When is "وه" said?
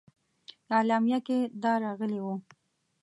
2.21-2.35